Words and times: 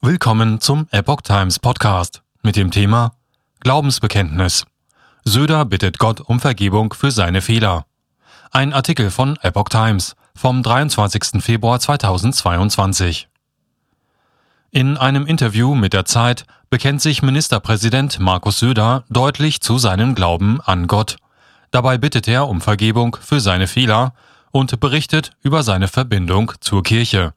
Willkommen 0.00 0.60
zum 0.60 0.86
Epoch 0.92 1.22
Times 1.22 1.58
Podcast 1.58 2.22
mit 2.44 2.54
dem 2.54 2.70
Thema 2.70 3.14
Glaubensbekenntnis. 3.58 4.64
Söder 5.24 5.64
bittet 5.64 5.98
Gott 5.98 6.20
um 6.20 6.38
Vergebung 6.38 6.92
für 6.92 7.10
seine 7.10 7.42
Fehler. 7.42 7.84
Ein 8.52 8.72
Artikel 8.72 9.10
von 9.10 9.36
Epoch 9.42 9.68
Times 9.70 10.14
vom 10.36 10.62
23. 10.62 11.42
Februar 11.42 11.80
2022. 11.80 13.26
In 14.70 14.96
einem 14.96 15.26
Interview 15.26 15.74
mit 15.74 15.94
der 15.94 16.04
Zeit 16.04 16.44
bekennt 16.70 17.02
sich 17.02 17.22
Ministerpräsident 17.22 18.20
Markus 18.20 18.60
Söder 18.60 19.02
deutlich 19.10 19.60
zu 19.62 19.78
seinem 19.78 20.14
Glauben 20.14 20.60
an 20.60 20.86
Gott. 20.86 21.16
Dabei 21.72 21.98
bittet 21.98 22.28
er 22.28 22.46
um 22.46 22.60
Vergebung 22.60 23.16
für 23.20 23.40
seine 23.40 23.66
Fehler 23.66 24.14
und 24.52 24.78
berichtet 24.78 25.32
über 25.42 25.64
seine 25.64 25.88
Verbindung 25.88 26.52
zur 26.60 26.84
Kirche. 26.84 27.34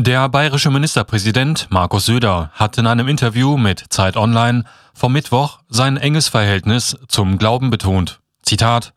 Der 0.00 0.28
bayerische 0.28 0.70
Ministerpräsident 0.70 1.66
Markus 1.70 2.06
Söder 2.06 2.52
hat 2.54 2.78
in 2.78 2.86
einem 2.86 3.08
Interview 3.08 3.56
mit 3.56 3.84
Zeit 3.88 4.16
Online 4.16 4.62
vom 4.94 5.12
Mittwoch 5.12 5.58
sein 5.68 5.96
enges 5.96 6.28
Verhältnis 6.28 6.96
zum 7.08 7.36
Glauben 7.36 7.70
betont. 7.70 8.20
Zitat 8.42 8.94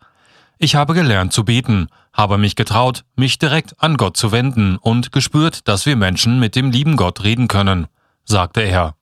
Ich 0.59 0.75
habe 0.75 0.93
gelernt 0.93 1.33
zu 1.33 1.43
beten, 1.43 1.87
habe 2.13 2.37
mich 2.37 2.55
getraut, 2.55 3.03
mich 3.15 3.39
direkt 3.39 3.81
an 3.81 3.97
Gott 3.97 4.15
zu 4.15 4.31
wenden 4.31 4.77
und 4.77 5.11
gespürt, 5.11 5.67
dass 5.67 5.87
wir 5.87 5.95
Menschen 5.95 6.39
mit 6.39 6.55
dem 6.55 6.69
lieben 6.69 6.97
Gott 6.97 7.23
reden 7.23 7.47
können, 7.47 7.87
sagte 8.23 8.61
er. 8.61 8.93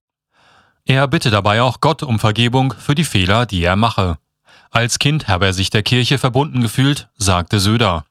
Er 0.86 1.06
bitte 1.10 1.32
dabei 1.32 1.62
auch 1.62 1.82
Gott 1.82 2.02
um 2.02 2.18
Vergebung 2.18 2.74
für 2.80 2.96
die 2.96 3.04
Fehler, 3.04 3.46
die 3.46 3.62
er 3.62 3.76
mache. 3.76 4.18
Als 4.72 5.00
Kind 5.00 5.28
habe 5.28 5.48
er 5.48 5.54
sich 5.54 5.70
der 5.70 5.84
Kirche 5.84 6.18
verbunden 6.18 6.62
gefühlt, 6.62 7.10
sagte 7.18 7.60
Söder. 7.60 8.06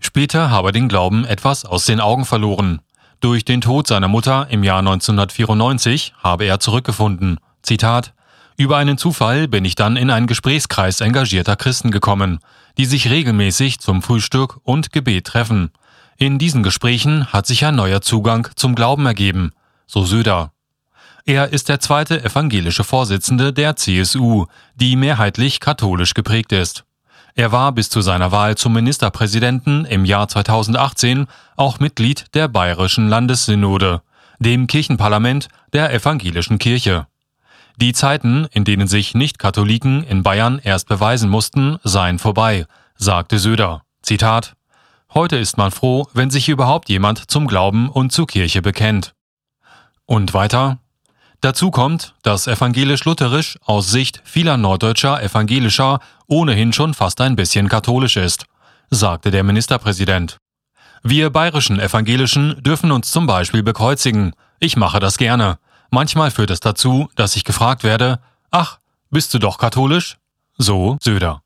Später 0.00 0.50
habe 0.50 0.70
er 0.70 0.72
den 0.72 0.88
Glauben 0.88 1.26
etwas 1.26 1.66
aus 1.66 1.84
den 1.84 2.00
Augen 2.00 2.24
verloren. 2.24 2.80
Durch 3.20 3.44
den 3.44 3.60
Tod 3.60 3.86
seiner 3.86 4.08
Mutter 4.08 4.48
im 4.50 4.62
Jahr 4.62 4.80
1994 4.80 6.14
habe 6.22 6.44
er 6.44 6.60
zurückgefunden. 6.60 7.38
Zitat 7.62 8.12
Über 8.56 8.76
einen 8.76 8.98
Zufall 8.98 9.48
bin 9.48 9.64
ich 9.64 9.74
dann 9.74 9.96
in 9.96 10.10
einen 10.10 10.26
Gesprächskreis 10.26 11.00
engagierter 11.00 11.56
Christen 11.56 11.90
gekommen, 11.90 12.40
die 12.76 12.84
sich 12.84 13.10
regelmäßig 13.10 13.80
zum 13.80 14.02
Frühstück 14.02 14.60
und 14.64 14.92
Gebet 14.92 15.26
treffen. 15.26 15.70
In 16.18 16.38
diesen 16.38 16.62
Gesprächen 16.62 17.26
hat 17.32 17.46
sich 17.46 17.64
ein 17.64 17.76
neuer 17.76 18.02
Zugang 18.02 18.48
zum 18.54 18.74
Glauben 18.74 19.06
ergeben, 19.06 19.52
so 19.86 20.04
Söder. 20.04 20.52
Er 21.24 21.52
ist 21.52 21.68
der 21.68 21.80
zweite 21.80 22.22
evangelische 22.22 22.84
Vorsitzende 22.84 23.52
der 23.52 23.76
CSU, 23.76 24.46
die 24.76 24.94
mehrheitlich 24.94 25.58
katholisch 25.58 26.14
geprägt 26.14 26.52
ist. 26.52 26.84
Er 27.38 27.52
war 27.52 27.72
bis 27.72 27.90
zu 27.90 28.00
seiner 28.00 28.32
Wahl 28.32 28.56
zum 28.56 28.72
Ministerpräsidenten 28.72 29.84
im 29.84 30.06
Jahr 30.06 30.26
2018 30.26 31.26
auch 31.54 31.78
Mitglied 31.80 32.34
der 32.34 32.48
Bayerischen 32.48 33.10
Landessynode, 33.10 34.00
dem 34.38 34.66
Kirchenparlament 34.66 35.48
der 35.74 35.92
evangelischen 35.92 36.58
Kirche. 36.58 37.06
Die 37.76 37.92
Zeiten, 37.92 38.46
in 38.52 38.64
denen 38.64 38.88
sich 38.88 39.14
Nicht-Katholiken 39.14 40.02
in 40.02 40.22
Bayern 40.22 40.58
erst 40.64 40.88
beweisen 40.88 41.28
mussten, 41.28 41.76
seien 41.84 42.18
vorbei, 42.18 42.64
sagte 42.96 43.38
Söder. 43.38 43.82
Zitat 44.00 44.54
Heute 45.12 45.36
ist 45.36 45.58
man 45.58 45.70
froh, 45.70 46.08
wenn 46.14 46.30
sich 46.30 46.48
überhaupt 46.48 46.88
jemand 46.88 47.30
zum 47.30 47.46
Glauben 47.46 47.90
und 47.90 48.12
zur 48.12 48.26
Kirche 48.26 48.62
bekennt. 48.62 49.14
Und 50.06 50.32
weiter 50.32 50.78
Dazu 51.40 51.70
kommt, 51.70 52.14
dass 52.22 52.46
evangelisch-lutherisch 52.46 53.58
aus 53.64 53.90
Sicht 53.90 54.22
vieler 54.24 54.56
norddeutscher 54.56 55.22
Evangelischer 55.22 56.00
ohnehin 56.26 56.72
schon 56.72 56.94
fast 56.94 57.20
ein 57.20 57.36
bisschen 57.36 57.68
katholisch 57.68 58.16
ist, 58.16 58.46
sagte 58.90 59.30
der 59.30 59.44
Ministerpräsident. 59.44 60.38
Wir 61.02 61.30
bayerischen 61.30 61.78
Evangelischen 61.78 62.62
dürfen 62.62 62.90
uns 62.90 63.10
zum 63.10 63.26
Beispiel 63.26 63.62
bekreuzigen. 63.62 64.32
Ich 64.58 64.76
mache 64.76 64.98
das 64.98 65.18
gerne. 65.18 65.58
Manchmal 65.90 66.30
führt 66.30 66.50
es 66.50 66.60
dazu, 66.60 67.08
dass 67.14 67.36
ich 67.36 67.44
gefragt 67.44 67.84
werde, 67.84 68.18
ach, 68.50 68.78
bist 69.10 69.32
du 69.32 69.38
doch 69.38 69.58
katholisch? 69.58 70.16
So 70.58 70.96
Söder. 71.00 71.42